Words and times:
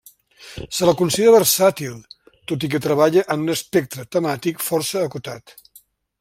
Se 0.77 0.87
la 0.89 0.93
considera 1.01 1.33
versàtil, 1.35 1.99
tot 2.53 2.65
i 2.67 2.71
que 2.73 2.81
treballa 2.87 3.25
en 3.37 3.45
un 3.47 3.55
espectre 3.57 4.07
temàtic 4.17 4.65
força 4.71 5.07
acotat. 5.11 5.57